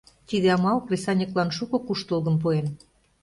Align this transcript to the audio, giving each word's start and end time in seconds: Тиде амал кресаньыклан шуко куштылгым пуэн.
Тиде 0.27 0.47
амал 0.55 0.77
кресаньыклан 0.85 1.49
шуко 1.57 1.77
куштылгым 1.87 2.35
пуэн. 2.41 2.67